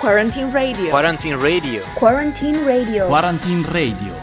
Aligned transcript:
Quarantine 0.00 0.50
Radio. 0.50 0.88
Quarantine 0.90 1.36
Radio. 1.36 1.82
Quarantine 1.94 2.64
Radio. 2.64 3.06
Quarantine 3.06 3.62
Radio. 3.64 4.16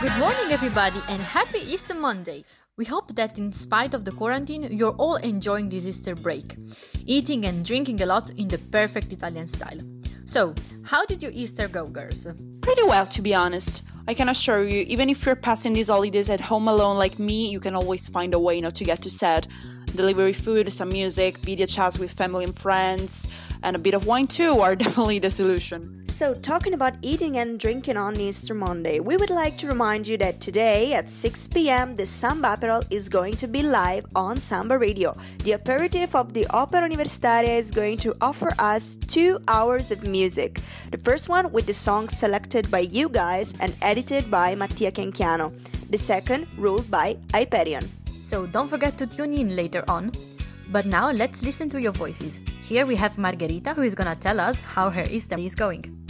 Good 0.00 0.18
morning, 0.18 0.52
everybody, 0.52 1.00
and 1.08 1.20
happy 1.20 1.58
Easter 1.58 1.94
Monday! 1.94 2.44
We 2.76 2.84
hope 2.84 3.14
that, 3.14 3.38
in 3.38 3.52
spite 3.52 3.94
of 3.94 4.04
the 4.04 4.10
quarantine, 4.10 4.64
you're 4.72 4.96
all 4.96 5.14
enjoying 5.14 5.68
this 5.68 5.86
Easter 5.86 6.16
break, 6.16 6.56
eating 7.06 7.44
and 7.44 7.64
drinking 7.64 8.02
a 8.02 8.06
lot 8.06 8.30
in 8.30 8.48
the 8.48 8.58
perfect 8.58 9.12
Italian 9.12 9.46
style. 9.46 9.78
So, 10.24 10.56
how 10.82 11.06
did 11.06 11.22
your 11.22 11.30
Easter 11.30 11.68
go, 11.68 11.86
girls? 11.86 12.26
Pretty 12.62 12.82
well, 12.82 13.06
to 13.06 13.22
be 13.22 13.32
honest. 13.32 13.82
I 14.08 14.14
can 14.14 14.28
assure 14.28 14.64
you, 14.64 14.80
even 14.88 15.08
if 15.08 15.24
you're 15.24 15.36
passing 15.36 15.72
these 15.72 15.86
holidays 15.86 16.28
at 16.28 16.40
home 16.40 16.66
alone 16.66 16.98
like 16.98 17.20
me, 17.20 17.48
you 17.48 17.60
can 17.60 17.76
always 17.76 18.08
find 18.08 18.34
a 18.34 18.40
way 18.40 18.60
not 18.60 18.74
to 18.74 18.84
get 18.84 19.02
too 19.02 19.08
sad. 19.08 19.46
Delivery 19.94 20.32
food, 20.32 20.72
some 20.72 20.88
music, 20.88 21.38
video 21.38 21.66
chats 21.66 22.00
with 22.00 22.10
family 22.10 22.42
and 22.42 22.58
friends, 22.58 23.28
and 23.62 23.76
a 23.76 23.78
bit 23.78 23.94
of 23.94 24.06
wine 24.06 24.26
too 24.26 24.58
are 24.58 24.74
definitely 24.84 25.20
the 25.20 25.30
solution. 25.30 26.03
So, 26.14 26.32
talking 26.32 26.74
about 26.74 26.94
eating 27.02 27.38
and 27.38 27.58
drinking 27.58 27.96
on 27.96 28.16
Easter 28.20 28.54
Monday, 28.54 29.00
we 29.00 29.16
would 29.16 29.30
like 29.30 29.58
to 29.58 29.66
remind 29.66 30.06
you 30.06 30.16
that 30.18 30.40
today 30.40 30.92
at 30.92 31.08
6 31.08 31.48
pm 31.48 31.96
the 31.96 32.06
Samba 32.06 32.56
Aperol 32.56 32.86
is 32.88 33.08
going 33.08 33.34
to 33.34 33.48
be 33.48 33.62
live 33.62 34.06
on 34.14 34.36
Samba 34.36 34.78
Radio. 34.78 35.16
The 35.42 35.54
aperitif 35.54 36.14
of 36.14 36.32
the 36.32 36.46
Opera 36.50 36.82
Universitaria 36.82 37.58
is 37.58 37.72
going 37.72 37.98
to 37.98 38.14
offer 38.20 38.52
us 38.60 38.94
two 39.08 39.40
hours 39.48 39.90
of 39.90 40.06
music. 40.06 40.60
The 40.92 40.98
first 40.98 41.28
one 41.28 41.50
with 41.50 41.66
the 41.66 41.74
songs 41.74 42.16
selected 42.16 42.70
by 42.70 42.86
you 42.98 43.08
guys 43.08 43.52
and 43.58 43.74
edited 43.82 44.30
by 44.30 44.54
Mattia 44.54 44.92
Kenchiano. 44.92 45.52
The 45.90 45.98
second 45.98 46.46
ruled 46.56 46.88
by 46.92 47.16
Hyperion. 47.32 47.90
So, 48.20 48.46
don't 48.46 48.68
forget 48.68 48.96
to 48.98 49.08
tune 49.08 49.34
in 49.34 49.56
later 49.56 49.82
on. 49.88 50.12
But 50.70 50.86
now 50.86 51.10
let's 51.10 51.42
listen 51.42 51.68
to 51.70 51.80
your 51.80 51.92
voices. 51.92 52.38
Here 52.62 52.86
we 52.86 52.94
have 52.94 53.18
Margherita 53.18 53.74
who 53.74 53.82
is 53.82 53.96
gonna 53.96 54.14
tell 54.14 54.38
us 54.38 54.60
how 54.60 54.90
her 54.90 55.04
Easter 55.10 55.36
is 55.36 55.56
going. 55.56 56.03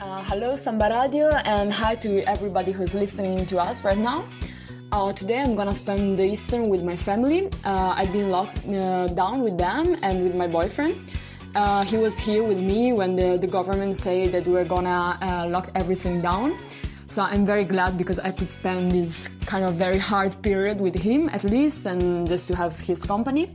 Uh, 0.00 0.22
hello, 0.24 0.56
Samba 0.56 0.88
Radio, 0.88 1.28
and 1.44 1.70
hi 1.70 1.94
to 1.94 2.22
everybody 2.22 2.72
who's 2.72 2.94
listening 2.94 3.44
to 3.44 3.58
us 3.58 3.84
right 3.84 3.98
now. 3.98 4.24
Uh, 4.92 5.12
today 5.12 5.38
I'm 5.38 5.54
gonna 5.54 5.74
spend 5.74 6.18
the 6.18 6.24
Easter 6.24 6.62
with 6.64 6.82
my 6.82 6.96
family. 6.96 7.50
Uh, 7.66 7.92
I've 7.94 8.10
been 8.10 8.30
locked 8.30 8.66
uh, 8.66 9.08
down 9.08 9.42
with 9.42 9.58
them 9.58 9.98
and 10.00 10.22
with 10.22 10.34
my 10.34 10.46
boyfriend. 10.46 10.96
Uh, 11.54 11.84
he 11.84 11.98
was 11.98 12.18
here 12.18 12.42
with 12.42 12.58
me 12.58 12.94
when 12.94 13.14
the, 13.14 13.36
the 13.36 13.46
government 13.46 13.94
said 13.94 14.32
that 14.32 14.48
we 14.48 14.56
are 14.56 14.64
gonna 14.64 15.18
uh, 15.20 15.46
lock 15.46 15.68
everything 15.74 16.22
down. 16.22 16.56
So 17.08 17.20
I'm 17.20 17.44
very 17.44 17.64
glad 17.64 17.98
because 17.98 18.18
I 18.20 18.30
could 18.30 18.48
spend 18.48 18.92
this 18.92 19.28
kind 19.44 19.66
of 19.66 19.74
very 19.74 19.98
hard 19.98 20.40
period 20.40 20.80
with 20.80 20.94
him 20.94 21.28
at 21.28 21.44
least 21.44 21.84
and 21.84 22.26
just 22.26 22.46
to 22.46 22.56
have 22.56 22.78
his 22.80 23.02
company. 23.02 23.52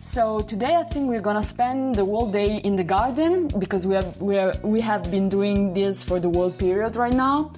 So 0.00 0.40
today 0.40 0.76
I 0.76 0.82
think 0.82 1.10
we're 1.10 1.20
gonna 1.20 1.42
spend 1.42 1.94
the 1.94 2.04
whole 2.06 2.30
day 2.30 2.56
in 2.56 2.74
the 2.74 2.82
garden 2.82 3.48
because 3.58 3.86
we 3.86 3.94
have 3.94 4.20
we 4.20 4.38
are 4.38 4.54
we 4.62 4.80
have 4.80 5.10
been 5.10 5.28
doing 5.28 5.74
this 5.74 6.02
for 6.02 6.18
the 6.18 6.30
whole 6.30 6.50
period 6.50 6.96
right 6.96 7.12
now, 7.12 7.52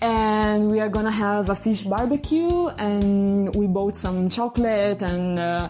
and 0.00 0.70
we 0.70 0.80
are 0.80 0.88
gonna 0.88 1.10
have 1.10 1.50
a 1.50 1.54
fish 1.54 1.82
barbecue 1.82 2.68
and 2.78 3.54
we 3.54 3.66
bought 3.66 3.96
some 3.96 4.28
chocolate 4.28 5.02
and. 5.02 5.38
Uh, 5.38 5.68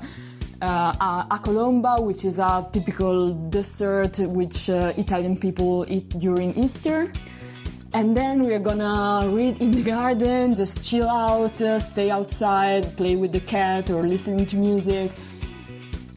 uh, 0.63 1.27
a 1.31 1.39
colomba, 1.39 2.03
which 2.03 2.25
is 2.25 2.39
a 2.39 2.67
typical 2.73 3.35
dessert 3.51 4.19
which 4.33 4.71
uh, 4.71 4.91
Italian 4.97 5.37
people 5.37 5.85
eat 5.87 6.09
during 6.19 6.57
Easter. 6.57 7.13
And 7.93 8.17
then 8.17 8.43
we're 8.43 8.59
gonna 8.59 9.29
read 9.29 9.61
in 9.61 9.71
the 9.71 9.83
garden, 9.83 10.55
just 10.55 10.83
chill 10.83 11.11
out, 11.11 11.61
uh, 11.61 11.79
stay 11.79 12.11
outside, 12.11 12.97
play 12.97 13.17
with 13.17 13.33
the 13.33 13.41
cat 13.41 13.91
or 13.91 14.03
listening 14.07 14.47
to 14.47 14.57
music. 14.57 15.13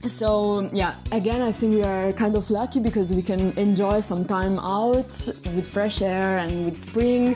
So 0.08 0.70
yeah, 0.72 0.96
again, 1.12 1.42
I 1.42 1.52
think 1.52 1.76
we 1.76 1.84
are 1.84 2.14
kind 2.14 2.36
of 2.36 2.50
lucky 2.50 2.80
because 2.80 3.12
we 3.12 3.22
can 3.22 3.52
enjoy 3.58 4.00
some 4.00 4.24
time 4.24 4.58
out 4.60 5.12
with 5.54 5.68
fresh 5.68 6.02
air 6.02 6.38
and 6.38 6.66
with 6.66 6.78
spring. 6.78 7.36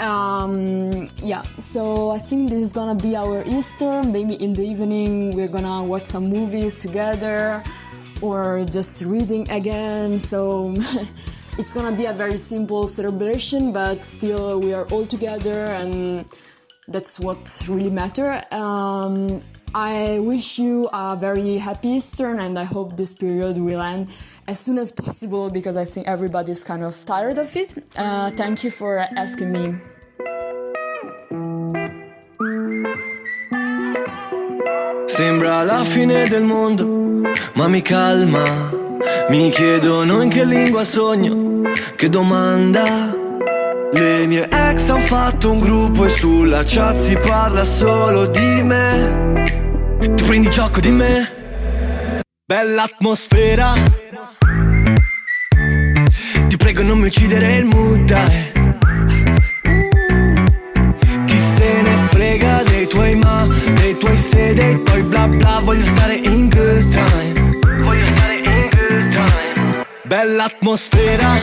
Um, 0.00 1.08
yeah, 1.22 1.42
so 1.58 2.10
I 2.10 2.18
think 2.18 2.50
this 2.50 2.62
is 2.62 2.72
gonna 2.72 2.94
be 2.94 3.14
our 3.16 3.44
Easter. 3.46 4.02
Maybe 4.02 4.34
in 4.34 4.54
the 4.54 4.62
evening 4.62 5.36
we're 5.36 5.48
gonna 5.48 5.84
watch 5.84 6.06
some 6.06 6.30
movies 6.30 6.78
together 6.80 7.62
or 8.22 8.64
just 8.64 9.02
reading 9.02 9.48
again. 9.50 10.18
So 10.18 10.74
it's 11.58 11.72
gonna 11.72 11.94
be 11.94 12.06
a 12.06 12.14
very 12.14 12.38
simple 12.38 12.88
celebration, 12.88 13.72
but 13.72 14.04
still 14.04 14.58
we 14.58 14.72
are 14.72 14.86
all 14.86 15.06
together 15.06 15.66
and 15.66 16.24
that's 16.88 17.20
what 17.20 17.62
really 17.68 17.90
matter. 17.90 18.42
Um, 18.50 19.42
I 19.74 20.20
wish 20.20 20.60
you 20.60 20.88
a 20.92 21.16
very 21.16 21.58
happy 21.58 21.88
Easter 21.98 22.38
and 22.38 22.56
I 22.56 22.62
hope 22.62 22.96
this 22.96 23.12
period 23.12 23.58
will 23.58 23.82
end 23.82 24.06
as 24.46 24.60
soon 24.60 24.78
as 24.78 24.92
possible 24.92 25.50
because 25.50 25.76
I 25.76 25.84
think 25.84 26.06
everybody's 26.06 26.62
kind 26.62 26.84
of 26.84 26.94
tired 27.04 27.38
of 27.38 27.56
it. 27.56 27.74
Uh, 27.96 28.30
thank 28.30 28.62
you 28.62 28.70
for 28.70 28.98
asking 28.98 29.50
me. 29.50 29.74
Sembra 35.06 35.64
la 35.64 35.82
fine 35.82 36.28
del 36.28 36.44
mondo, 36.44 36.86
ma 37.54 37.66
mi 37.66 37.82
calma. 37.82 38.44
Mi 39.28 39.50
chiedono 39.50 40.22
in 40.22 40.30
che 40.30 40.44
lingua 40.44 40.84
sogno, 40.84 41.62
che 41.96 42.08
domanda. 42.08 43.12
Le 43.92 44.26
mie 44.26 44.48
ex 44.48 44.88
han 44.88 45.02
fatto 45.02 45.50
un 45.50 45.60
gruppo 45.60 46.04
e 46.04 46.10
sulla 46.10 46.62
chat 46.64 46.96
si 46.96 47.16
parla 47.16 47.64
solo 47.64 48.26
di 48.26 48.62
me. 48.62 49.43
Ti 50.04 50.22
prendi 50.24 50.50
gioco 50.50 50.80
di 50.80 50.90
me? 50.90 52.20
Bella 52.44 52.82
atmosfera. 52.82 53.72
Ti 56.46 56.56
prego 56.58 56.82
non 56.82 56.98
mi 56.98 57.06
uccidere 57.06 57.56
il 57.56 57.64
mood, 57.64 58.00
dai. 58.04 58.52
Chi 61.24 61.38
se 61.38 61.82
ne 61.82 61.96
frega 62.10 62.62
dei 62.64 62.86
tuoi 62.86 63.14
ma, 63.14 63.46
dei 63.72 63.96
tuoi 63.96 64.16
se, 64.16 64.52
dei 64.52 64.82
tuoi 64.82 65.02
bla 65.04 65.26
bla. 65.26 65.60
Voglio 65.64 65.86
stare 65.86 66.16
in 66.16 66.50
good 66.50 66.92
time. 66.92 67.58
Voglio 67.82 68.06
stare 68.14 68.36
in 68.36 68.68
good 68.70 69.08
time. 69.10 69.86
Bella 70.04 70.44
atmosfera. 70.44 71.40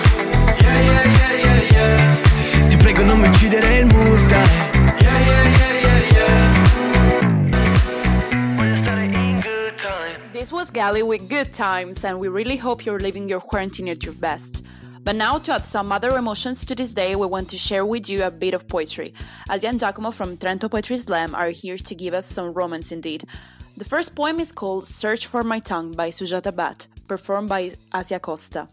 Yeah, 0.60 0.82
yeah, 0.82 1.62
yeah. 1.72 2.68
Ti 2.68 2.78
prego 2.78 3.04
non 3.04 3.20
mi 3.20 3.28
uccidere 3.28 3.80
il 3.80 3.88
mood, 3.88 4.26
dai. 4.28 4.71
Was 10.62 10.70
Ghali 10.70 11.04
with 11.04 11.28
Good 11.28 11.54
Times, 11.54 12.06
and 12.06 12.20
we 12.20 12.28
really 12.28 12.56
hope 12.56 12.86
you're 12.86 13.00
living 13.00 13.28
your 13.28 13.42
quarantine 13.42 13.90
at 13.90 14.04
your 14.04 14.14
best. 14.14 14.64
But 15.04 15.16
now, 15.16 15.40
to 15.40 15.54
add 15.54 15.66
some 15.66 15.92
other 15.92 16.16
emotions 16.16 16.64
to 16.66 16.76
this 16.76 16.94
day, 16.94 17.16
we 17.16 17.26
want 17.26 17.50
to 17.50 17.58
share 17.58 17.84
with 17.84 18.08
you 18.08 18.24
a 18.24 18.30
bit 18.30 18.54
of 18.54 18.68
poetry. 18.68 19.12
Asia 19.50 19.70
and 19.70 19.80
Giacomo 19.80 20.12
from 20.12 20.38
Trento 20.38 20.70
Poetry 20.70 21.00
Slam 21.00 21.34
are 21.34 21.50
here 21.50 21.80
to 21.80 21.96
give 21.96 22.14
us 22.14 22.28
some 22.28 22.54
romance 22.54 22.92
indeed. 22.92 23.26
The 23.76 23.86
first 23.86 24.14
poem 24.14 24.40
is 24.40 24.52
called 24.52 24.88
Search 24.88 25.26
for 25.26 25.42
My 25.42 25.58
Tongue 25.58 25.94
by 25.94 26.12
Sujata 26.12 26.52
Bhatt, 26.52 26.86
performed 27.08 27.50
by 27.50 27.72
Asia 27.92 28.20
Costa. 28.20 28.70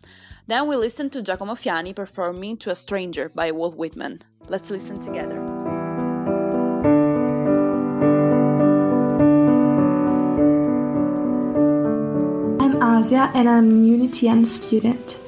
Then 0.47 0.69
we 0.69 0.77
listen 0.77 1.09
to 1.09 1.23
Giacomo 1.23 1.55
Fiani 1.55 1.97
performing 1.97 2.59
To 2.59 2.71
a 2.71 2.75
Stranger 2.75 3.31
by 3.31 3.51
Walt 3.51 3.77
Whitman. 3.77 4.21
Let's 4.47 4.71
listen 4.71 5.01
together. 5.01 5.58
Asia 12.99 13.31
and 13.33 13.49
I'm 13.49 13.71
a 13.71 13.87
Unitarian 13.87 14.45
student. 14.45 15.21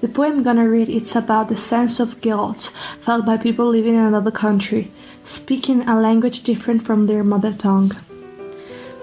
The 0.00 0.08
poem 0.08 0.38
I'm 0.38 0.42
gonna 0.42 0.68
read 0.68 0.88
it's 0.88 1.14
about 1.14 1.48
the 1.48 1.56
sense 1.56 2.00
of 2.00 2.20
guilt 2.22 2.72
felt 3.00 3.26
by 3.26 3.36
people 3.36 3.68
living 3.68 3.94
in 3.94 4.00
another 4.00 4.30
country, 4.30 4.90
speaking 5.22 5.86
a 5.86 6.00
language 6.00 6.44
different 6.44 6.82
from 6.82 7.04
their 7.04 7.22
mother 7.22 7.52
tongue. 7.52 7.92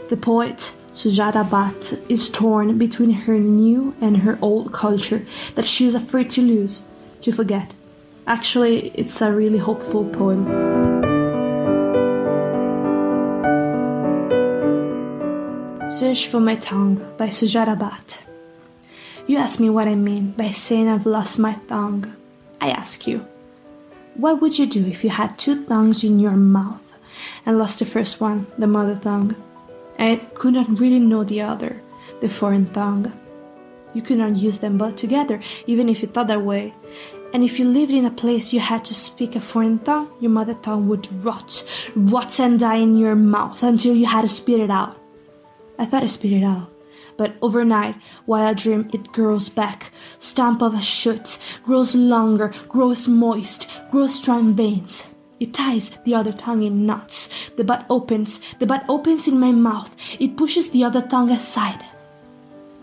The 0.10 0.18
poet, 0.18 0.76
Sujata 0.94 1.44
Bhatt, 1.48 2.04
is 2.10 2.32
torn 2.32 2.78
between 2.80 3.12
her 3.12 3.38
new 3.38 3.94
and 4.02 4.18
her 4.18 4.40
old 4.42 4.74
culture 4.74 5.24
that 5.54 5.66
she 5.66 5.86
is 5.86 5.94
afraid 5.94 6.30
to 6.32 6.42
lose, 6.42 6.88
to 7.22 7.32
forget. 7.32 7.74
Actually, 8.26 8.90
it's 8.96 9.22
a 9.22 9.32
really 9.32 9.60
hopeful 9.60 10.06
poem. 10.06 11.21
Search 15.92 16.30
for 16.30 16.40
My 16.40 16.56
Tongue 16.56 16.96
by 17.18 17.28
Sujata 17.28 17.78
Bhatt. 17.78 18.22
You 19.28 19.38
ask 19.38 19.60
me 19.60 19.70
what 19.70 19.90
I 19.90 19.96
mean 19.96 20.32
by 20.32 20.48
saying 20.48 20.88
I've 20.88 21.06
lost 21.06 21.38
my 21.38 21.56
tongue. 21.68 22.16
I 22.62 22.72
ask 22.72 23.06
you, 23.08 23.28
what 24.16 24.40
would 24.40 24.58
you 24.58 24.68
do 24.68 24.86
if 24.86 25.04
you 25.04 25.10
had 25.10 25.38
two 25.38 25.66
tongues 25.66 26.06
in 26.06 26.18
your 26.18 26.38
mouth 26.38 26.98
and 27.46 27.60
lost 27.60 27.80
the 27.80 27.86
first 27.86 28.22
one, 28.22 28.48
the 28.58 28.68
mother 28.68 28.96
tongue, 28.96 29.36
and 29.98 30.34
could 30.34 30.54
not 30.54 30.80
really 30.80 31.02
know 31.02 31.26
the 31.26 31.42
other, 31.42 31.82
the 32.22 32.30
foreign 32.30 32.72
tongue? 32.72 33.12
You 33.94 34.02
could 34.02 34.18
not 34.18 34.38
use 34.38 34.60
them 34.60 34.78
both 34.78 34.96
together, 34.96 35.42
even 35.68 35.90
if 35.90 36.02
you 36.02 36.08
thought 36.08 36.28
that 36.28 36.42
way. 36.42 36.74
And 37.34 37.44
if 37.44 37.60
you 37.60 37.66
lived 37.66 37.92
in 37.92 38.06
a 38.06 38.12
place 38.12 38.54
you 38.54 38.62
had 38.62 38.86
to 38.86 38.94
speak 38.94 39.36
a 39.36 39.42
foreign 39.42 39.80
tongue, 39.80 40.10
your 40.22 40.32
mother 40.32 40.54
tongue 40.54 40.88
would 40.88 41.12
rot, 41.22 41.70
rot 41.98 42.40
and 42.40 42.58
die 42.58 42.78
in 42.78 42.98
your 42.98 43.16
mouth 43.16 43.62
until 43.62 43.94
you 43.94 44.06
had 44.06 44.22
to 44.22 44.30
spit 44.30 44.62
it 44.62 44.72
out. 44.72 45.01
I 45.78 45.86
thought 45.86 46.04
I 46.04 46.08
spit 46.08 46.34
it 46.34 46.44
out. 46.44 46.70
But 47.18 47.36
overnight, 47.42 47.96
while 48.26 48.46
I 48.48 48.54
dream, 48.54 48.90
it 48.94 49.12
grows 49.12 49.50
back, 49.50 49.92
stump 50.18 50.62
of 50.62 50.74
a 50.74 50.82
shoot, 50.82 51.38
grows 51.64 51.94
longer, 51.94 52.54
grows 52.68 53.08
moist, 53.08 53.68
grows 53.92 54.16
strong 54.16 54.56
veins. 54.56 55.08
It 55.40 55.54
ties 55.54 55.90
the 56.06 56.16
other 56.16 56.32
tongue 56.32 56.62
in 56.64 56.86
knots. 56.86 57.30
The 57.58 57.64
bud 57.64 57.86
opens, 57.90 58.40
the 58.60 58.68
bud 58.68 58.84
opens 58.88 59.28
in 59.28 59.40
my 59.40 59.52
mouth. 59.52 59.96
It 60.20 60.38
pushes 60.38 60.70
the 60.70 60.84
other 60.84 61.02
tongue 61.02 61.32
aside. 61.32 61.84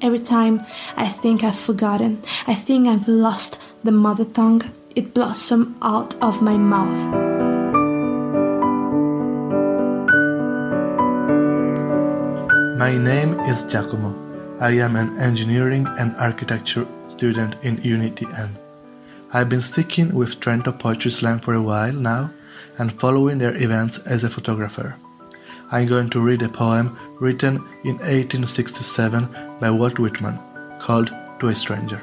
Every 0.01 0.21
time 0.21 0.65
I 0.97 1.09
think 1.09 1.43
I've 1.43 1.59
forgotten, 1.59 2.21
I 2.47 2.55
think 2.55 2.87
I've 2.87 3.09
lost 3.09 3.59
the 3.85 3.93
mother 3.93 4.25
tongue, 4.25 4.63
it 4.95 5.15
blossoms 5.15 5.77
out 5.83 6.15
of 6.21 6.43
my 6.43 6.57
mouth. 6.57 7.38
My 12.79 12.97
name 12.97 13.41
is 13.41 13.65
Giacomo. 13.65 14.15
I 14.61 14.71
am 14.79 14.95
an 14.95 15.19
engineering 15.19 15.85
and 15.99 16.15
architecture 16.15 16.87
student 17.09 17.57
in 17.63 17.83
Unity. 17.83 18.29
I've 19.33 19.49
been 19.49 19.63
sticking 19.63 20.15
with 20.15 20.39
Trento 20.39 20.79
Poetry 20.79 21.11
Slam 21.11 21.41
for 21.41 21.55
a 21.55 21.61
while 21.61 21.93
now 21.93 22.31
and 22.79 22.93
following 22.93 23.39
their 23.39 23.61
events 23.61 23.99
as 24.07 24.23
a 24.23 24.31
photographer. 24.31 24.95
I'm 25.73 25.89
going 25.89 26.09
to 26.11 26.21
read 26.21 26.43
a 26.43 26.49
poem 26.49 26.97
written 27.19 27.57
in 27.83 27.99
1867 27.99 29.59
by 29.59 29.73
Walt 29.73 29.99
Whitman 29.99 30.39
called 30.79 31.13
To 31.41 31.49
a 31.49 31.57
Stranger. 31.57 32.01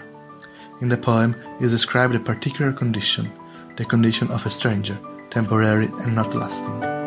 In 0.81 0.89
the 0.89 0.97
poem 0.97 1.35
is 1.61 1.71
described 1.71 2.15
a 2.15 2.19
particular 2.19 2.73
condition, 2.73 3.31
the 3.77 3.85
condition 3.85 4.29
of 4.29 4.45
a 4.45 4.49
stranger, 4.49 4.97
temporary 5.29 5.85
and 5.85 6.13
not 6.13 6.35
lasting. 6.35 7.04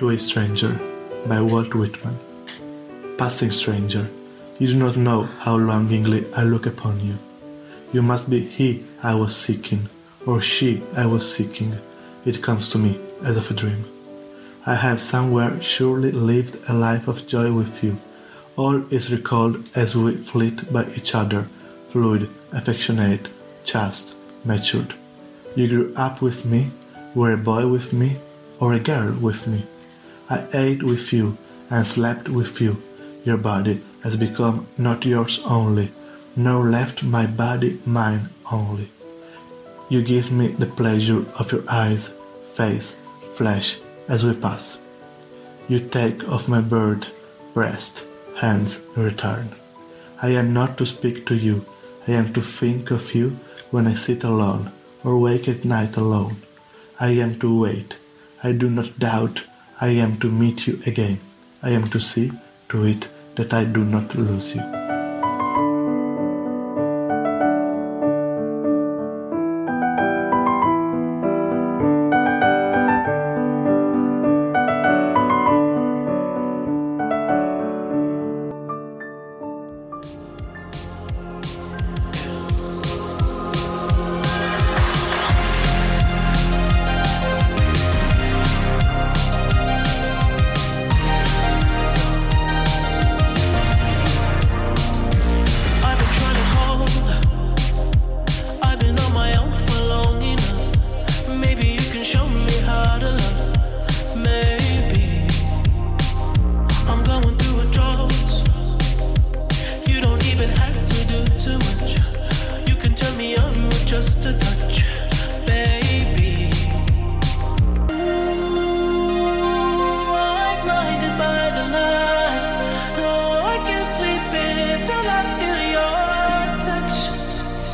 To 0.00 0.08
a 0.08 0.16
Stranger 0.16 0.80
by 1.26 1.42
Walt 1.42 1.74
Whitman. 1.74 2.18
Passing 3.18 3.50
stranger, 3.50 4.08
you 4.58 4.68
do 4.68 4.74
not 4.74 4.96
know 4.96 5.24
how 5.24 5.58
longingly 5.58 6.24
I 6.32 6.44
look 6.44 6.64
upon 6.64 7.00
you. 7.00 7.18
You 7.92 8.00
must 8.00 8.30
be 8.30 8.40
he 8.40 8.82
I 9.02 9.14
was 9.14 9.36
seeking, 9.36 9.90
or 10.24 10.40
she 10.40 10.82
I 10.96 11.04
was 11.04 11.30
seeking 11.30 11.74
it 12.24 12.42
comes 12.42 12.70
to 12.70 12.78
me 12.78 12.98
as 13.22 13.36
of 13.36 13.50
a 13.50 13.52
dream. 13.52 13.84
I 14.64 14.74
have 14.74 15.02
somewhere 15.02 15.60
surely 15.60 16.12
lived 16.12 16.56
a 16.66 16.72
life 16.72 17.06
of 17.06 17.26
joy 17.26 17.52
with 17.52 17.84
you. 17.84 17.98
All 18.56 18.82
is 18.90 19.12
recalled 19.12 19.68
as 19.76 19.94
we 19.96 20.16
flit 20.16 20.72
by 20.72 20.86
each 20.94 21.14
other, 21.14 21.42
fluid, 21.90 22.30
affectionate, 22.52 23.28
chaste, 23.64 24.14
matured. 24.46 24.94
You 25.56 25.68
grew 25.68 25.92
up 25.94 26.22
with 26.22 26.46
me, 26.46 26.70
were 27.14 27.34
a 27.34 27.36
boy 27.36 27.66
with 27.66 27.92
me, 27.92 28.16
or 28.60 28.72
a 28.72 28.80
girl 28.80 29.12
with 29.20 29.46
me. 29.46 29.66
I 30.30 30.46
ate 30.54 30.84
with 30.84 31.12
you 31.12 31.36
and 31.70 31.84
slept 31.84 32.28
with 32.28 32.60
you. 32.60 32.80
Your 33.24 33.36
body 33.36 33.80
has 34.04 34.16
become 34.16 34.68
not 34.78 35.04
yours 35.04 35.40
only, 35.44 35.90
nor 36.36 36.70
left 36.70 37.02
my 37.02 37.26
body 37.26 37.80
mine 37.84 38.28
only. 38.52 38.88
You 39.88 40.02
give 40.02 40.30
me 40.30 40.46
the 40.46 40.66
pleasure 40.66 41.24
of 41.36 41.50
your 41.50 41.64
eyes, 41.68 42.14
face, 42.52 42.94
flesh 43.34 43.78
as 44.08 44.24
we 44.24 44.32
pass. 44.34 44.78
You 45.68 45.80
take 45.80 46.28
off 46.28 46.48
my 46.48 46.60
bird, 46.60 47.08
breast, 47.52 48.06
hands 48.36 48.80
in 48.96 49.02
return. 49.02 49.48
I 50.22 50.28
am 50.28 50.52
not 50.52 50.78
to 50.78 50.86
speak 50.86 51.26
to 51.26 51.34
you, 51.34 51.66
I 52.06 52.12
am 52.12 52.32
to 52.34 52.40
think 52.40 52.92
of 52.92 53.14
you 53.16 53.36
when 53.72 53.88
I 53.88 53.94
sit 53.94 54.22
alone 54.22 54.70
or 55.02 55.18
wake 55.18 55.48
at 55.48 55.64
night 55.64 55.96
alone. 55.96 56.36
I 57.00 57.10
am 57.24 57.38
to 57.40 57.58
wait. 57.58 57.96
I 58.44 58.52
do 58.52 58.70
not 58.70 58.98
doubt 58.98 59.42
I 59.82 59.88
am 59.90 60.18
to 60.18 60.30
meet 60.30 60.66
you 60.66 60.78
again. 60.84 61.20
I 61.62 61.70
am 61.70 61.84
to 61.84 62.00
see 62.00 62.32
to 62.68 62.84
it 62.84 63.08
that 63.36 63.54
I 63.54 63.64
do 63.64 63.82
not 63.82 64.14
lose 64.14 64.54
you. 64.54 64.79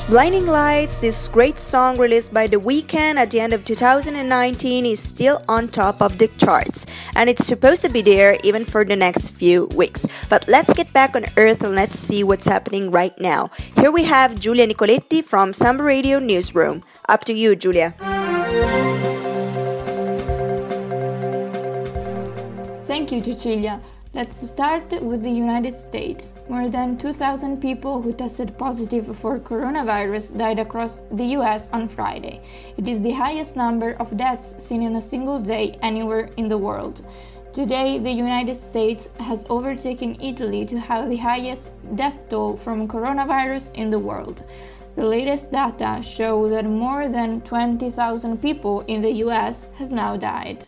Blinding 0.09 0.47
Lights, 0.47 1.01
this 1.01 1.27
great 1.27 1.59
song 1.59 1.99
released 1.99 2.33
by 2.33 2.47
The 2.47 2.59
Weeknd 2.59 3.17
at 3.17 3.33
the 3.33 3.41
end 3.41 3.53
of 3.53 3.65
2019, 3.65 4.87
is 4.87 5.01
still 5.01 5.43
on 5.49 5.67
top 5.67 6.01
of 6.01 6.19
the 6.19 6.29
charts, 6.39 6.87
and 7.17 7.29
it's 7.29 7.45
supposed 7.45 7.83
to 7.83 7.89
be 7.89 8.03
there 8.03 8.39
even 8.45 8.65
for 8.65 8.85
the 8.85 8.95
next 8.95 9.33
few 9.33 9.65
weeks. 9.75 10.07
But 10.29 10.47
let's 10.47 10.73
get 10.73 10.93
back 10.93 11.17
on 11.17 11.27
Earth 11.37 11.65
and 11.65 11.75
let's 11.75 11.99
see 11.99 12.23
what's 12.23 12.47
happening 12.47 12.93
right 12.93 13.19
now. 13.19 13.51
Here 13.75 13.91
we 13.91 14.05
have 14.05 14.39
Giulia 14.39 14.69
Nicoletti 14.69 15.25
from 15.25 15.53
Samba 15.53 15.83
Radio 15.83 16.21
Newsroom. 16.21 16.85
Up 17.09 17.25
to 17.25 17.33
you, 17.33 17.57
Giulia. 17.57 17.93
Thank 22.87 23.11
you, 23.11 23.25
Cecilia. 23.25 23.81
Let's 24.17 24.49
start 24.49 24.91
with 25.03 25.23
the 25.23 25.31
United 25.31 25.77
States. 25.77 26.35
More 26.49 26.71
than 26.71 26.97
2,000 26.97 27.61
people 27.61 28.01
who 28.01 28.15
tested 28.15 28.57
positive 28.57 29.15
for 29.15 29.39
coronavirus 29.39 30.39
died 30.39 30.59
across 30.59 31.03
the 31.11 31.37
US 31.37 31.69
on 31.71 31.87
Friday. 31.87 32.41
It 32.79 32.89
is 32.89 33.03
the 33.03 33.11
highest 33.11 33.57
number 33.57 33.93
of 34.01 34.17
deaths 34.17 34.55
seen 34.57 34.83
in 34.83 34.97
a 34.97 35.03
single 35.03 35.39
day 35.39 35.77
anywhere 35.83 36.31
in 36.39 36.49
the 36.49 36.57
world. 36.57 37.05
Today, 37.53 37.99
the 37.99 38.11
United 38.11 38.57
States 38.57 39.11
has 39.21 39.45
overtaken 39.51 40.17
Italy 40.19 40.65
to 40.65 40.81
have 40.81 41.11
the 41.11 41.17
highest 41.17 41.73
death 41.95 42.27
toll 42.31 42.57
from 42.57 42.89
coronavirus 42.89 43.71
in 43.75 43.91
the 43.91 43.99
world. 43.99 44.45
The 44.95 45.05
latest 45.05 45.53
data 45.53 46.03
show 46.03 46.49
that 46.49 46.65
more 46.65 47.07
than 47.07 47.43
20,000 47.43 48.41
people 48.41 48.81
in 48.89 49.03
the 49.03 49.13
US 49.27 49.67
has 49.75 49.93
now 49.93 50.17
died. 50.17 50.65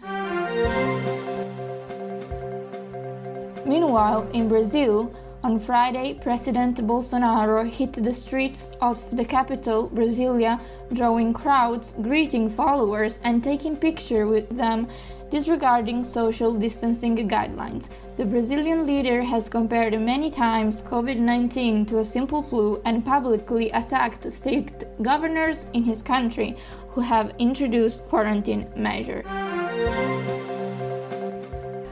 Meanwhile, 3.69 4.31
in 4.33 4.49
Brazil, 4.49 5.13
on 5.45 5.59
Friday, 5.59 6.15
President 6.15 6.79
Bolsonaro 6.79 7.69
hit 7.69 7.93
the 7.93 8.15
streets 8.15 8.71
of 8.81 8.99
the 9.15 9.25
capital, 9.25 9.91
Brasilia, 9.91 10.59
drawing 10.95 11.35
crowds, 11.35 11.95
greeting 12.01 12.49
followers, 12.49 13.21
and 13.25 13.45
taking 13.45 13.77
pictures 13.77 14.27
with 14.27 14.49
them, 14.49 14.89
disregarding 15.31 16.03
social 16.03 16.55
distancing 16.55 17.17
guidelines. 17.29 17.91
The 18.17 18.25
Brazilian 18.25 18.87
leader 18.87 19.23
has 19.23 19.51
compared 19.51 20.01
many 20.01 20.31
times 20.31 20.81
COVID 20.83 21.19
19 21.19 21.85
to 21.87 21.99
a 21.99 22.05
simple 22.05 22.43
flu 22.43 22.81
and 22.87 23.05
publicly 23.05 23.69
attacked 23.71 24.33
state 24.33 24.85
governors 25.03 25.67
in 25.75 25.85
his 25.85 26.01
country 26.01 26.57
who 26.89 27.03
have 27.03 27.35
introduced 27.39 28.05
quarantine 28.07 28.67
measures. 28.75 29.27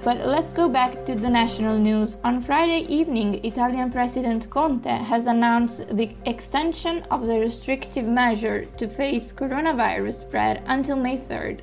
But 0.06 0.24
let's 0.24 0.52
go 0.52 0.68
back 0.68 1.04
to 1.06 1.16
the 1.16 1.28
national 1.28 1.78
news. 1.78 2.18
On 2.22 2.40
Friday 2.40 2.86
evening, 2.88 3.44
Italian 3.44 3.90
President 3.90 4.48
Conte 4.50 4.88
has 4.88 5.26
announced 5.26 5.88
the 5.96 6.10
extension 6.26 7.02
of 7.10 7.26
the 7.26 7.40
restrictive 7.40 8.06
measure 8.06 8.66
to 8.78 8.86
face 8.86 9.32
coronavirus 9.32 10.20
spread 10.20 10.62
until 10.68 10.94
May 10.94 11.18
3rd. 11.18 11.62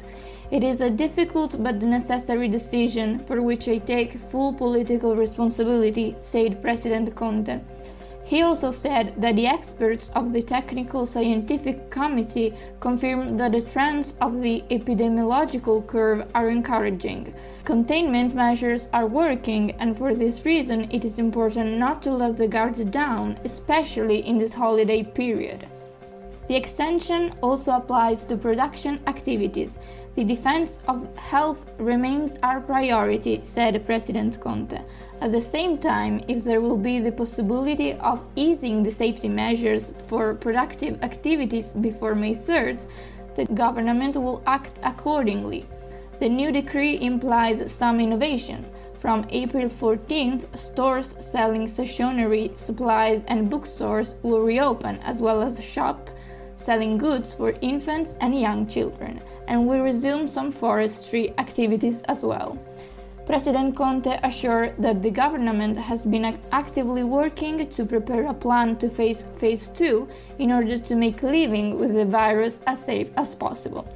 It 0.52 0.62
is 0.62 0.82
a 0.82 0.90
difficult 0.90 1.64
but 1.64 1.82
necessary 1.84 2.50
decision 2.50 3.18
for 3.20 3.42
which 3.42 3.70
I 3.70 3.78
take 3.78 4.20
full 4.20 4.52
political 4.52 5.16
responsibility, 5.16 6.14
said 6.20 6.62
President 6.62 7.16
Conte. 7.16 7.62
He 8.34 8.42
also 8.42 8.72
said 8.72 9.14
that 9.22 9.36
the 9.36 9.46
experts 9.46 10.10
of 10.16 10.34
the 10.34 10.42
Technical 10.42 11.06
Scientific 11.06 11.92
Committee 11.92 12.56
confirmed 12.80 13.40
that 13.40 13.52
the 13.52 13.62
trends 13.62 14.16
of 14.22 14.42
the 14.42 14.64
epidemiological 14.72 15.86
curve 15.86 16.26
are 16.34 16.50
encouraging. 16.50 17.32
Containment 17.64 18.34
measures 18.34 18.90
are 18.92 19.06
working, 19.06 19.74
and 19.74 19.96
for 19.96 20.16
this 20.16 20.48
reason, 20.48 20.90
it 20.90 21.06
is 21.06 21.20
important 21.20 21.78
not 21.78 22.02
to 22.02 22.12
let 22.12 22.36
the 22.38 22.48
guards 22.48 22.84
down, 22.86 23.38
especially 23.44 24.26
in 24.26 24.40
this 24.40 24.54
holiday 24.54 25.04
period. 25.04 25.68
The 26.48 26.56
extension 26.56 27.34
also 27.42 27.72
applies 27.72 28.26
to 28.26 28.36
production 28.36 29.00
activities. 29.08 29.80
The 30.16 30.26
defense 30.26 30.78
of 30.90 31.16
health 31.18 31.66
remains 31.78 32.38
our 32.44 32.60
priority, 32.60 33.40
said 33.44 33.86
President 33.86 34.40
Conte. 34.42 34.82
At 35.22 35.32
the 35.32 35.42
same 35.42 35.78
time, 35.78 36.22
if 36.28 36.44
there 36.44 36.60
will 36.60 36.78
be 36.78 37.00
the 37.00 37.14
possibility 37.14 37.94
of 37.94 38.26
easing 38.36 38.84
the 38.84 38.92
safety 38.92 39.30
measures 39.30 39.94
for 40.08 40.34
productive 40.36 41.02
activities 41.02 41.72
before 41.72 42.14
May 42.14 42.36
3rd, 42.36 42.86
the 43.36 43.46
government 43.46 44.18
will 44.18 44.44
act 44.46 44.80
accordingly. 44.84 45.66
The 46.20 46.30
new 46.30 46.52
decree 46.52 47.00
implies 47.02 47.72
some 47.72 48.00
innovation. 48.02 48.66
From 49.00 49.26
April 49.30 49.66
14th, 49.66 50.58
stores 50.58 51.16
selling 51.20 51.68
stationery, 51.68 52.52
supplies, 52.56 53.24
and 53.28 53.50
bookstores 53.50 54.16
will 54.24 54.42
reopen, 54.42 55.00
as 55.00 55.22
well 55.22 55.42
as 55.42 55.64
shops 55.64 56.12
selling 56.56 56.98
goods 56.98 57.34
for 57.34 57.54
infants 57.62 58.16
and 58.22 58.40
young 58.40 58.68
children, 58.68 59.22
and 59.48 59.68
will 59.68 59.82
resume 59.82 60.28
some 60.28 60.52
forestry 60.52 61.34
activities 61.38 62.02
as 62.04 62.24
well. 62.24 62.58
President 63.26 63.76
Conte 63.76 64.20
assured 64.24 64.74
that 64.80 65.02
the 65.02 65.10
government 65.10 65.78
has 65.78 66.06
been 66.06 66.38
actively 66.52 67.06
working 67.06 67.70
to 67.70 67.86
prepare 67.86 68.26
a 68.28 68.34
plan 68.34 68.76
to 68.78 68.90
face 68.90 69.24
phase 69.38 69.70
2 69.70 70.08
in 70.40 70.52
order 70.52 70.78
to 70.78 70.96
make 70.96 71.24
living 71.24 71.80
with 71.80 71.94
the 71.94 72.06
virus 72.06 72.60
as 72.68 72.84
safe 72.84 73.12
as 73.16 73.34
possible. 73.34 73.88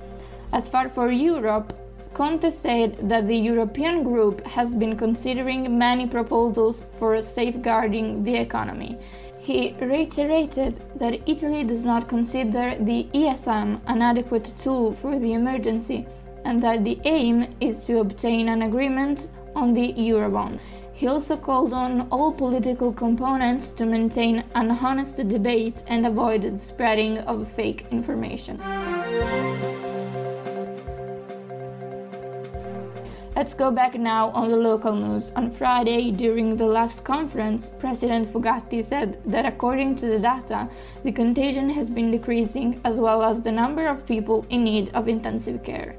As 0.53 0.69
far 0.69 0.87
for 0.87 1.11
Europe, 1.11 1.73
Conte 2.17 2.49
said 2.49 2.97
that 3.09 3.27
the 3.27 3.37
European 3.37 4.01
group 4.01 4.43
has 4.47 4.73
been 4.73 4.97
considering 4.97 5.77
many 5.77 6.07
proposals 6.07 6.87
for 6.97 7.21
safeguarding 7.21 8.23
the 8.23 8.35
economy. 8.35 8.97
He 9.37 9.75
reiterated 9.79 10.79
that 10.95 11.21
Italy 11.29 11.63
does 11.63 11.85
not 11.85 12.09
consider 12.09 12.73
the 12.79 13.07
ESM 13.13 13.81
an 13.85 14.01
adequate 14.01 14.51
tool 14.59 14.95
for 14.95 15.19
the 15.19 15.33
emergency 15.33 16.07
and 16.43 16.59
that 16.63 16.83
the 16.83 16.99
aim 17.03 17.53
is 17.61 17.83
to 17.83 17.99
obtain 17.99 18.49
an 18.49 18.63
agreement 18.63 19.27
on 19.55 19.73
the 19.75 19.93
Eurobond. 19.93 20.59
He 20.93 21.05
also 21.05 21.37
called 21.37 21.71
on 21.71 22.07
all 22.09 22.31
political 22.31 22.91
components 22.91 23.71
to 23.73 23.85
maintain 23.85 24.43
an 24.55 24.71
honest 24.71 25.17
debate 25.17 25.83
and 25.85 26.07
avoid 26.07 26.41
the 26.41 26.57
spreading 26.57 27.19
of 27.19 27.47
fake 27.47 27.85
information. 27.91 28.57
Let's 33.37 33.53
go 33.53 33.69
back 33.69 33.93
now 33.93 34.29
on 34.29 34.49
the 34.49 34.57
local 34.57 34.95
news. 34.95 35.31
On 35.35 35.51
Friday, 35.51 36.09
during 36.09 36.55
the 36.55 36.65
last 36.65 37.05
conference, 37.05 37.69
President 37.69 38.25
Fugatti 38.25 38.83
said 38.83 39.19
that 39.25 39.45
according 39.45 39.95
to 39.97 40.07
the 40.07 40.17
data, 40.17 40.67
the 41.03 41.11
contagion 41.11 41.69
has 41.69 41.91
been 41.91 42.09
decreasing 42.09 42.81
as 42.83 42.99
well 42.99 43.21
as 43.21 43.43
the 43.43 43.51
number 43.51 43.85
of 43.85 44.07
people 44.07 44.47
in 44.49 44.63
need 44.63 44.89
of 44.95 45.07
intensive 45.07 45.63
care 45.63 45.95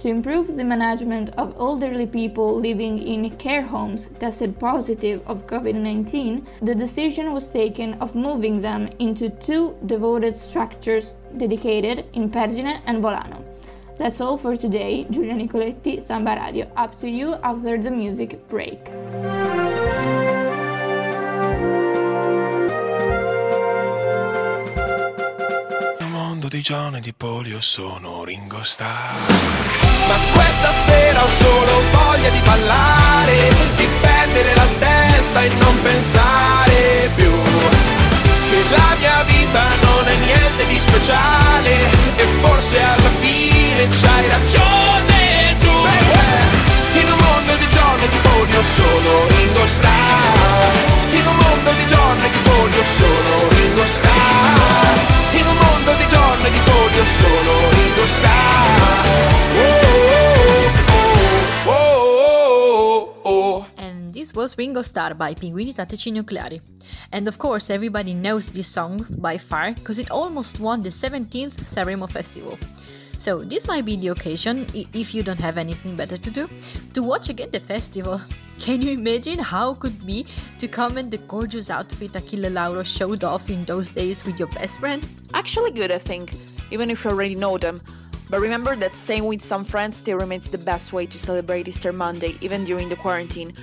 to 0.00 0.08
improve 0.08 0.56
the 0.56 0.64
management 0.64 1.30
of 1.38 1.54
elderly 1.58 2.06
people 2.06 2.60
living 2.60 2.98
in 2.98 3.30
care 3.36 3.62
homes 3.62 4.08
tested 4.18 4.58
positive 4.58 5.22
of 5.26 5.46
COVID 5.46 5.76
19, 5.76 6.46
the 6.60 6.74
decision 6.74 7.32
was 7.32 7.48
taken 7.48 7.94
of 8.02 8.16
moving 8.16 8.60
them 8.60 8.90
into 8.98 9.30
two 9.30 9.76
devoted 9.86 10.36
structures 10.36 11.14
dedicated 11.36 12.10
in 12.14 12.28
Pergine 12.28 12.82
and 12.84 13.00
Volano. 13.00 13.44
That's 14.02 14.20
all 14.20 14.36
for 14.36 14.56
today. 14.56 15.06
Giulia 15.08 15.34
Nicoletti, 15.34 16.00
Samba 16.00 16.34
Radio. 16.34 16.66
Up 16.74 16.96
to 16.96 17.06
you 17.06 17.34
after 17.40 17.78
the 17.78 17.88
music 17.88 18.36
break. 18.48 18.90
di 26.48 26.60
John 26.60 26.96
e 26.96 27.00
di 27.00 27.14
Polio 27.14 27.62
sono 27.62 28.24
Ringo 28.24 28.62
Starr. 28.62 29.30
Ma 30.08 30.16
questa 30.34 30.72
sera 30.72 31.22
ho 31.22 31.28
solo 31.28 31.80
voglia 31.92 32.28
di 32.28 32.40
ballare, 32.44 33.48
di 33.76 33.86
perdere 34.02 34.54
la 34.54 34.66
testa 34.78 35.44
e 35.44 35.48
non 35.48 35.80
pensare 35.80 37.08
più. 37.14 37.30
Che 38.50 38.62
la 38.68 38.96
mia 38.98 39.22
vita 39.22 39.62
non 39.80 40.06
è 40.06 40.16
niente 40.16 40.66
di 40.66 40.78
speciale 40.78 41.72
e 42.16 42.24
forse 42.42 42.82
alla 42.82 43.01
In 46.94 47.08
un 47.10 47.18
mondo 47.18 47.56
di 47.56 47.66
sono 48.62 49.26
Ringo 49.26 49.66
Starr. 49.66 51.12
In 51.12 51.26
un 51.26 51.36
mondo 51.36 51.72
di 51.72 51.86
sono 52.84 53.48
Ringo 53.48 53.84
Starr 53.84 55.22
in 55.34 55.46
un 55.46 55.56
mondo 55.56 55.94
di 55.94 56.06
giorno 56.08 56.46
e 56.46 56.50
di 56.50 56.58
polio 56.58 57.04
solo 57.04 57.70
Ringo 57.70 58.06
oh, 61.64 61.72
oh, 61.72 63.20
oh, 63.22 63.66
And 63.76 64.12
this 64.12 64.32
was 64.34 64.56
Ringo 64.56 64.82
Starr 64.82 65.14
by 65.14 65.34
Pinguini 65.34 65.74
Tattici 65.74 66.10
Nucleari. 66.12 66.60
And 67.10 67.26
of 67.26 67.38
course, 67.38 67.70
everybody 67.70 68.12
knows 68.14 68.50
this 68.50 68.68
song 68.68 69.06
by 69.08 69.38
far 69.38 69.72
because 69.74 69.98
it 69.98 70.10
almost 70.10 70.60
won 70.60 70.82
the 70.82 70.90
17th 70.90 71.64
Sanremo 71.64 72.06
Festival. 72.08 72.58
So, 73.22 73.44
this 73.44 73.68
might 73.68 73.84
be 73.84 73.94
the 73.94 74.08
occasion, 74.08 74.66
if 74.74 75.14
you 75.14 75.22
don't 75.22 75.38
have 75.38 75.56
anything 75.56 75.94
better 75.94 76.18
to 76.18 76.28
do, 76.28 76.48
to 76.92 77.04
watch 77.04 77.28
again 77.28 77.50
the 77.52 77.60
festival. 77.60 78.20
Can 78.58 78.82
you 78.82 78.90
imagine 78.90 79.38
how 79.38 79.74
could 79.74 80.04
be 80.04 80.26
to 80.58 80.66
comment 80.66 81.12
the 81.12 81.18
gorgeous 81.18 81.70
outfit 81.70 82.16
Achille 82.16 82.50
Lauro 82.50 82.82
showed 82.82 83.22
off 83.22 83.48
in 83.48 83.64
those 83.64 83.90
days 83.90 84.24
with 84.24 84.40
your 84.40 84.48
best 84.48 84.80
friend? 84.80 85.06
Actually, 85.34 85.70
good, 85.70 85.92
I 85.92 85.98
think, 85.98 86.34
even 86.72 86.90
if 86.90 87.04
you 87.04 87.12
already 87.12 87.36
know 87.36 87.58
them. 87.58 87.80
But 88.28 88.40
remember 88.40 88.74
that 88.74 88.92
staying 88.92 89.26
with 89.26 89.40
some 89.40 89.64
friends 89.64 89.98
still 89.98 90.18
remains 90.18 90.50
the 90.50 90.58
best 90.58 90.92
way 90.92 91.06
to 91.06 91.16
celebrate 91.16 91.68
Easter 91.68 91.92
Monday, 91.92 92.34
even 92.40 92.64
during 92.64 92.88
the 92.88 92.96
quarantine. 92.96 93.54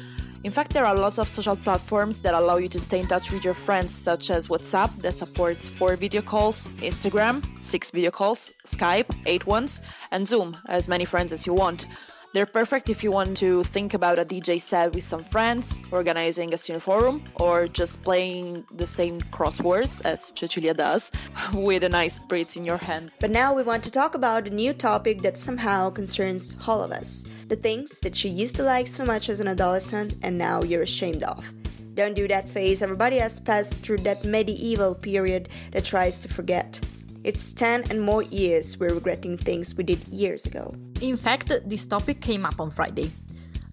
In 0.45 0.51
fact, 0.51 0.71
there 0.71 0.85
are 0.85 0.95
lots 0.95 1.19
of 1.19 1.27
social 1.27 1.57
platforms 1.57 2.21
that 2.21 2.33
allow 2.33 2.55
you 2.55 2.69
to 2.69 2.79
stay 2.79 3.01
in 3.01 3.07
touch 3.07 3.29
with 3.29 3.43
your 3.43 3.53
friends, 3.53 3.93
such 3.93 4.29
as 4.29 4.47
WhatsApp, 4.47 4.89
that 5.01 5.15
supports 5.15 5.67
four 5.67 5.97
video 5.97 6.21
calls, 6.21 6.69
Instagram, 6.77 7.43
six 7.61 7.91
video 7.91 8.09
calls, 8.09 8.53
Skype, 8.65 9.13
eight 9.25 9.45
ones, 9.45 9.81
and 10.11 10.25
Zoom, 10.25 10.55
as 10.69 10.87
many 10.87 11.03
friends 11.03 11.33
as 11.33 11.45
you 11.45 11.53
want. 11.53 11.87
They're 12.31 12.45
perfect 12.45 12.91
if 12.91 13.03
you 13.03 13.09
want 13.09 13.37
to 13.37 13.63
think 13.63 13.95
about 13.95 14.19
a 14.19 14.23
DJ 14.23 14.61
set 14.61 14.93
with 14.93 15.03
some 15.03 15.23
friends, 15.23 15.81
organizing 15.91 16.53
a 16.53 16.57
forum, 16.79 17.23
or 17.35 17.67
just 17.67 18.03
playing 18.03 18.65
the 18.71 18.85
same 18.85 19.19
crosswords 19.31 20.05
as 20.05 20.31
Cecilia 20.35 20.75
does, 20.75 21.11
with 21.53 21.83
a 21.83 21.89
nice 21.89 22.19
spritz 22.19 22.55
in 22.55 22.65
your 22.65 22.77
hand. 22.77 23.11
But 23.19 23.31
now 23.31 23.55
we 23.55 23.63
want 23.63 23.83
to 23.85 23.91
talk 23.91 24.13
about 24.13 24.45
a 24.45 24.51
new 24.51 24.73
topic 24.73 25.23
that 25.23 25.39
somehow 25.39 25.89
concerns 25.89 26.55
all 26.67 26.83
of 26.83 26.91
us 26.91 27.25
the 27.47 27.55
things 27.55 27.99
that 28.01 28.23
you 28.23 28.29
used 28.29 28.55
to 28.57 28.61
like 28.61 28.85
so 28.85 29.03
much 29.03 29.27
as 29.27 29.39
an 29.39 29.47
adolescent 29.47 30.13
and 30.21 30.37
now 30.37 30.61
you're 30.61 30.83
ashamed 30.83 31.23
of. 31.23 31.51
Don't 31.95 32.13
do 32.13 32.27
that 32.27 32.47
face, 32.47 32.83
everybody 32.83 33.17
has 33.17 33.39
passed 33.39 33.81
through 33.81 33.97
that 33.97 34.23
medieval 34.23 34.93
period 34.93 35.49
that 35.71 35.83
tries 35.83 36.21
to 36.21 36.27
forget. 36.27 36.79
It's 37.23 37.53
10 37.53 37.85
and 37.89 37.99
more 37.99 38.21
years 38.21 38.77
we're 38.77 38.93
regretting 38.93 39.35
things 39.35 39.75
we 39.75 39.83
did 39.83 40.07
years 40.09 40.45
ago. 40.45 40.75
In 41.01 41.15
fact, 41.15 41.49
this 41.65 41.85
topic 41.85 42.19
came 42.19 42.45
up 42.45 42.59
on 42.59 42.71
Friday. 42.71 43.09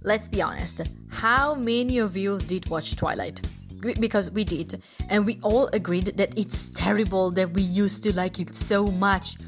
Let's 0.02 0.28
be 0.28 0.42
honest, 0.42 0.82
how 1.08 1.56
many 1.56 1.98
of 1.98 2.16
you 2.16 2.38
did 2.38 2.68
watch 2.70 2.94
Twilight? 2.94 3.44
Because 3.80 4.30
we 4.30 4.44
did, 4.44 4.80
and 5.08 5.26
we 5.26 5.40
all 5.42 5.66
agreed 5.72 6.16
that 6.16 6.38
it's 6.38 6.70
terrible 6.70 7.32
that 7.32 7.50
we 7.50 7.62
used 7.62 8.04
to 8.04 8.14
like 8.14 8.38
it 8.38 8.54
so 8.54 8.86
much. 8.86 9.38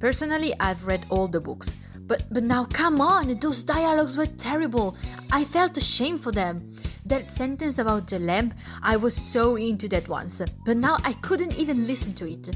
Personally, 0.00 0.52
I've 0.58 0.84
read 0.84 1.06
all 1.10 1.28
the 1.28 1.40
books, 1.40 1.76
but 2.08 2.24
but 2.32 2.42
now 2.42 2.64
come 2.64 3.00
on, 3.00 3.38
those 3.38 3.62
dialogues 3.62 4.16
were 4.16 4.26
terrible. 4.26 4.96
I 5.30 5.44
felt 5.44 5.76
ashamed 5.76 6.20
for 6.20 6.32
them. 6.32 6.74
That 7.06 7.30
sentence 7.30 7.78
about 7.78 8.08
the 8.08 8.18
lamp, 8.18 8.54
I 8.82 8.96
was 8.96 9.14
so 9.14 9.54
into 9.54 9.88
that 9.90 10.08
once, 10.08 10.42
but 10.66 10.76
now 10.76 10.96
I 11.04 11.12
couldn't 11.14 11.56
even 11.56 11.86
listen 11.86 12.14
to 12.14 12.28
it. 12.28 12.50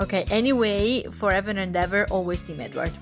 Okay, 0.00 0.24
anyway, 0.30 1.04
forever 1.10 1.50
and 1.50 1.76
ever, 1.76 2.06
always 2.10 2.40
Team 2.40 2.60
Edward. 2.60 2.92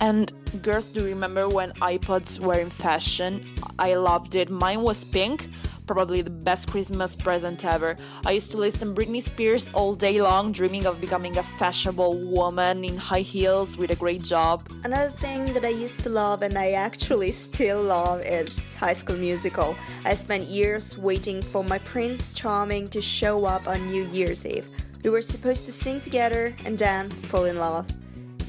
And 0.00 0.32
girls, 0.62 0.88
do 0.88 1.00
you 1.00 1.06
remember 1.06 1.46
when 1.46 1.72
iPods 1.72 2.40
were 2.40 2.58
in 2.58 2.70
fashion? 2.70 3.44
I 3.78 3.94
loved 3.94 4.34
it. 4.34 4.48
Mine 4.48 4.80
was 4.80 5.04
pink, 5.04 5.50
probably 5.86 6.22
the 6.22 6.30
best 6.30 6.70
Christmas 6.70 7.14
present 7.14 7.66
ever. 7.66 7.98
I 8.24 8.32
used 8.32 8.50
to 8.52 8.56
listen 8.56 8.94
Britney 8.94 9.22
Spears 9.22 9.68
all 9.74 9.94
day 9.94 10.22
long, 10.22 10.52
dreaming 10.52 10.86
of 10.86 11.02
becoming 11.02 11.36
a 11.36 11.42
fashionable 11.42 12.14
woman 12.14 12.82
in 12.82 12.96
high 12.96 13.20
heels 13.20 13.76
with 13.76 13.90
a 13.90 13.96
great 13.96 14.22
job. 14.22 14.66
Another 14.84 15.10
thing 15.10 15.52
that 15.52 15.66
I 15.66 15.68
used 15.68 16.02
to 16.04 16.08
love 16.08 16.40
and 16.40 16.56
I 16.56 16.70
actually 16.70 17.30
still 17.30 17.82
love 17.82 18.22
is 18.22 18.72
High 18.74 18.94
School 18.94 19.18
Musical. 19.18 19.76
I 20.06 20.14
spent 20.14 20.44
years 20.44 20.96
waiting 20.96 21.42
for 21.42 21.62
my 21.62 21.78
Prince 21.80 22.32
Charming 22.32 22.88
to 22.88 23.02
show 23.02 23.44
up 23.44 23.68
on 23.68 23.90
New 23.90 24.06
Year's 24.06 24.46
Eve. 24.46 24.66
We 25.04 25.10
were 25.10 25.22
supposed 25.22 25.66
to 25.66 25.72
sing 25.72 26.00
together 26.00 26.54
and 26.64 26.78
then 26.78 27.10
fall 27.10 27.44
in 27.44 27.58
love. 27.58 27.86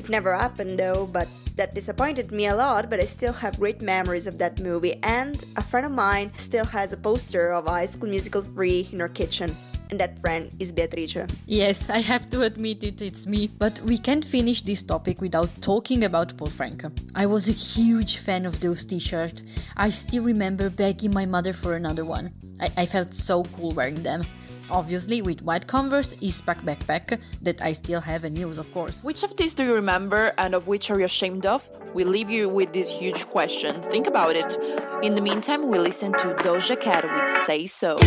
It 0.01 0.09
never 0.09 0.33
happened 0.33 0.79
though, 0.79 1.05
but 1.05 1.27
that 1.57 1.75
disappointed 1.75 2.31
me 2.31 2.47
a 2.47 2.55
lot, 2.55 2.89
but 2.89 2.99
I 2.99 3.05
still 3.05 3.33
have 3.33 3.59
great 3.59 3.83
memories 3.83 4.25
of 4.25 4.39
that 4.39 4.59
movie. 4.59 4.95
And 5.03 5.45
a 5.57 5.61
friend 5.63 5.85
of 5.85 5.91
mine 5.91 6.31
still 6.37 6.65
has 6.65 6.91
a 6.91 6.97
poster 6.97 7.53
of 7.53 7.67
High 7.67 7.85
School 7.85 8.09
Musical 8.09 8.41
3 8.41 8.89
in 8.93 8.99
her 8.99 9.09
kitchen. 9.09 9.55
And 9.91 9.99
that 9.99 10.19
friend 10.19 10.49
is 10.57 10.71
Beatrice. 10.71 11.27
Yes, 11.45 11.87
I 11.87 11.99
have 11.99 12.31
to 12.31 12.41
admit 12.41 12.83
it, 12.83 12.99
it's 12.99 13.27
me. 13.27 13.45
But 13.45 13.79
we 13.81 13.99
can't 13.99 14.25
finish 14.25 14.63
this 14.63 14.81
topic 14.81 15.21
without 15.21 15.49
talking 15.61 16.03
about 16.05 16.35
Paul 16.35 16.47
Frank. 16.47 16.83
I 17.13 17.27
was 17.27 17.47
a 17.47 17.51
huge 17.51 18.17
fan 18.17 18.47
of 18.47 18.59
those 18.59 18.83
t 18.83 18.97
shirts. 18.97 19.43
I 19.77 19.91
still 19.91 20.23
remember 20.23 20.71
begging 20.71 21.13
my 21.13 21.27
mother 21.27 21.53
for 21.53 21.75
another 21.75 22.05
one. 22.05 22.33
I, 22.59 22.69
I 22.75 22.85
felt 22.87 23.13
so 23.13 23.43
cool 23.53 23.73
wearing 23.73 24.01
them 24.01 24.25
obviously 24.71 25.21
with 25.21 25.41
white 25.41 25.67
Converse, 25.67 26.13
Eastpak 26.15 26.61
backpack 26.63 27.19
that 27.41 27.61
I 27.61 27.73
still 27.73 28.01
have 28.01 28.23
and 28.23 28.37
use, 28.37 28.57
of 28.57 28.71
course. 28.73 29.03
Which 29.03 29.23
of 29.23 29.35
these 29.35 29.53
do 29.53 29.63
you 29.63 29.75
remember 29.75 30.33
and 30.37 30.55
of 30.55 30.67
which 30.67 30.89
are 30.89 30.99
you 30.99 31.05
ashamed 31.05 31.45
of? 31.45 31.69
We 31.93 32.03
leave 32.05 32.29
you 32.29 32.47
with 32.47 32.71
this 32.73 32.89
huge 32.89 33.27
question. 33.27 33.81
Think 33.83 34.07
about 34.07 34.35
it. 34.35 34.57
In 35.03 35.15
the 35.15 35.21
meantime, 35.21 35.67
we 35.67 35.77
listen 35.77 36.13
to 36.13 36.35
Doja 36.35 36.79
Cat 36.79 37.03
with 37.03 37.45
Say 37.45 37.67
So. 37.67 37.97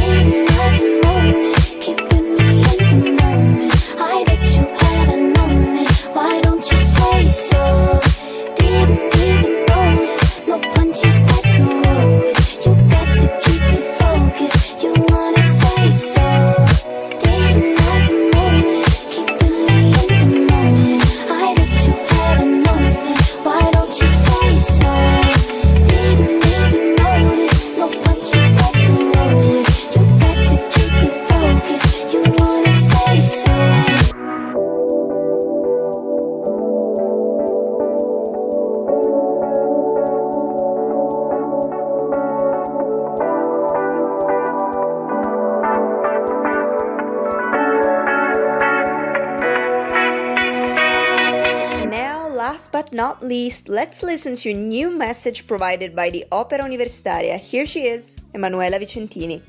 But 52.44 52.92
not 52.92 53.22
least, 53.22 53.70
let's 53.70 54.02
listen 54.02 54.34
to 54.34 54.50
a 54.50 54.54
new 54.54 54.90
message 54.90 55.46
provided 55.46 55.96
by 55.96 56.10
the 56.10 56.26
Opera 56.30 56.58
Universitaria. 56.58 57.38
Here 57.38 57.64
she 57.64 57.86
is, 57.86 58.18
Emanuela 58.34 58.78
Vicentini. 58.78 59.40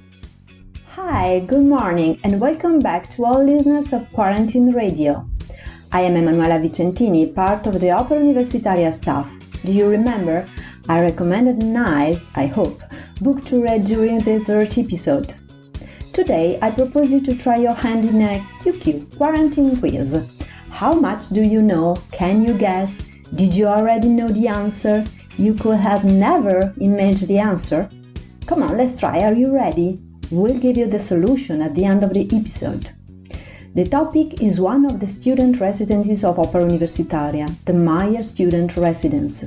Hi, 0.95 1.39
good 1.41 1.65
morning, 1.65 2.17
and 2.23 2.39
welcome 2.39 2.79
back 2.79 3.09
to 3.09 3.25
all 3.25 3.43
listeners 3.43 3.91
of 3.91 4.09
Quarantine 4.13 4.71
Radio. 4.71 5.27
I 5.91 6.03
am 6.03 6.15
Emanuela 6.15 6.57
Vicentini, 6.57 7.35
part 7.35 7.67
of 7.67 7.81
the 7.81 7.91
Opera 7.91 8.17
Universitaria 8.17 8.93
staff. 8.93 9.29
Do 9.65 9.73
you 9.73 9.89
remember? 9.89 10.47
I 10.87 11.01
recommended 11.01 11.63
nice, 11.63 12.29
I 12.35 12.45
hope, 12.45 12.81
book 13.19 13.43
to 13.47 13.61
read 13.61 13.83
during 13.83 14.19
the 14.19 14.39
third 14.39 14.77
episode. 14.77 15.33
Today, 16.13 16.57
I 16.61 16.71
propose 16.71 17.11
you 17.11 17.19
to 17.19 17.35
try 17.35 17.57
your 17.57 17.73
hand 17.73 18.05
in 18.05 18.21
a 18.21 18.39
QQ 18.61 19.17
quarantine 19.17 19.75
quiz. 19.81 20.15
How 20.75 20.91
much 20.91 21.29
do 21.29 21.41
you 21.41 21.61
know? 21.61 21.95
Can 22.11 22.43
you 22.43 22.53
guess? 22.53 23.01
Did 23.33 23.55
you 23.55 23.65
already 23.65 24.09
know 24.09 24.27
the 24.27 24.49
answer? 24.49 25.05
You 25.37 25.53
could 25.53 25.77
have 25.77 26.03
never 26.03 26.73
imagined 26.81 27.29
the 27.29 27.39
answer. 27.39 27.89
Come 28.45 28.61
on, 28.61 28.75
let's 28.75 28.99
try. 28.99 29.21
Are 29.21 29.33
you 29.33 29.53
ready? 29.53 30.01
We'll 30.31 30.59
give 30.59 30.75
you 30.75 30.85
the 30.87 30.99
solution 30.99 31.61
at 31.61 31.75
the 31.75 31.85
end 31.85 32.03
of 32.03 32.13
the 32.13 32.27
episode. 32.29 32.89
The 33.73 33.87
topic 33.87 34.41
is 34.41 34.59
one 34.59 34.83
of 34.83 34.99
the 34.99 35.07
student 35.07 35.61
residences 35.61 36.25
of 36.25 36.39
Opera 36.39 36.65
Universitaria, 36.65 37.47
the 37.63 37.73
Meyer 37.73 38.21
Student 38.21 38.75
Residence. 38.75 39.45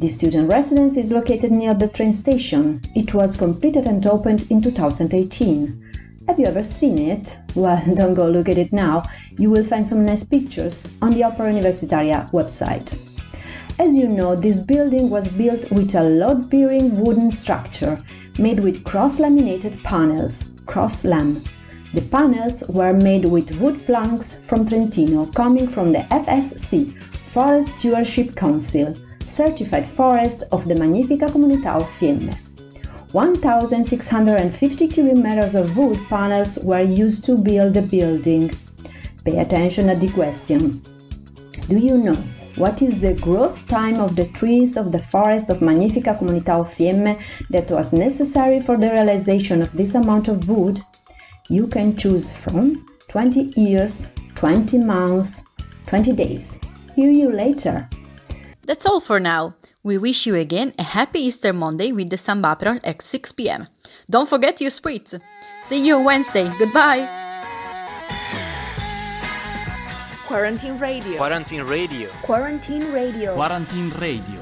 The 0.00 0.08
student 0.08 0.48
residence 0.48 0.96
is 0.96 1.12
located 1.12 1.52
near 1.52 1.74
the 1.74 1.86
train 1.86 2.12
station. 2.12 2.80
It 2.96 3.14
was 3.14 3.36
completed 3.36 3.86
and 3.86 4.04
opened 4.04 4.50
in 4.50 4.60
2018. 4.60 5.91
Have 6.28 6.38
you 6.38 6.46
ever 6.46 6.62
seen 6.62 6.98
it? 6.98 7.36
Well, 7.56 7.82
don't 7.94 8.14
go 8.14 8.28
look 8.28 8.48
at 8.48 8.56
it 8.56 8.72
now. 8.72 9.02
You 9.38 9.50
will 9.50 9.64
find 9.64 9.86
some 9.86 10.06
nice 10.06 10.22
pictures 10.22 10.88
on 11.02 11.10
the 11.10 11.24
Opera 11.24 11.52
Universitaria 11.52 12.30
website. 12.30 12.96
As 13.80 13.96
you 13.96 14.08
know, 14.08 14.36
this 14.36 14.60
building 14.60 15.10
was 15.10 15.28
built 15.28 15.70
with 15.72 15.94
a 15.96 16.02
load-bearing 16.02 17.00
wooden 17.00 17.30
structure 17.32 18.02
made 18.38 18.60
with 18.60 18.84
cross-laminated 18.84 19.82
panels, 19.82 20.50
cross-lam. 20.66 21.42
The 21.92 22.02
panels 22.02 22.62
were 22.68 22.92
made 22.92 23.24
with 23.24 23.60
wood 23.60 23.84
planks 23.84 24.34
from 24.34 24.64
Trentino 24.64 25.26
coming 25.26 25.68
from 25.68 25.92
the 25.92 26.06
FSC, 26.10 27.02
Forest 27.02 27.78
Stewardship 27.78 28.36
Council, 28.36 28.96
certified 29.24 29.88
forest 29.88 30.44
of 30.52 30.68
the 30.68 30.74
Magnifica 30.76 31.26
Comunità 31.26 31.80
of 31.80 31.90
Fiemme. 31.90 32.30
1,650 33.12 34.88
cubic 34.88 35.16
meters 35.16 35.54
of 35.54 35.76
wood 35.76 36.00
panels 36.08 36.58
were 36.60 36.80
used 36.80 37.24
to 37.26 37.36
build 37.36 37.74
the 37.74 37.82
building. 37.82 38.50
Pay 39.24 39.38
attention 39.38 39.90
at 39.90 40.00
the 40.00 40.10
question. 40.12 40.82
Do 41.68 41.76
you 41.76 41.98
know 41.98 42.16
what 42.56 42.80
is 42.80 42.98
the 42.98 43.12
growth 43.12 43.68
time 43.68 44.00
of 44.00 44.16
the 44.16 44.26
trees 44.28 44.78
of 44.78 44.92
the 44.92 44.98
forest 44.98 45.50
of 45.50 45.60
Magnifica 45.60 46.16
Comunità 46.18 46.60
of 46.60 46.72
Fiemme 46.72 47.18
that 47.50 47.70
was 47.70 47.92
necessary 47.92 48.60
for 48.60 48.78
the 48.78 48.90
realization 48.90 49.60
of 49.60 49.70
this 49.76 49.94
amount 49.94 50.28
of 50.28 50.48
wood? 50.48 50.80
You 51.50 51.66
can 51.66 51.94
choose 51.94 52.32
from 52.32 52.86
20 53.08 53.52
years, 53.60 54.08
20 54.36 54.78
months, 54.78 55.42
20 55.86 56.12
days. 56.12 56.58
Hear 56.96 57.10
you 57.10 57.30
later. 57.30 57.86
That's 58.64 58.86
all 58.86 59.00
for 59.00 59.20
now. 59.20 59.54
We 59.84 59.98
wish 59.98 60.26
you 60.26 60.36
again 60.36 60.72
a 60.78 60.82
happy 60.84 61.20
Easter 61.20 61.52
Monday 61.52 61.90
with 61.90 62.10
the 62.10 62.16
Samba 62.16 62.52
April 62.52 62.78
at 62.84 63.02
6 63.02 63.32
pm. 63.32 63.66
Don't 64.08 64.28
forget 64.28 64.60
your 64.60 64.70
spritz. 64.70 65.20
See 65.60 65.84
you 65.84 65.98
Wednesday. 66.00 66.48
Goodbye. 66.58 67.08
Quarantine 70.26 70.78
Radio. 70.78 71.16
Quarantine 71.16 71.64
Radio. 71.64 72.08
Quarantine 72.22 72.92
Radio. 72.92 73.34
Quarantine 73.34 73.90
Radio. 73.98 74.41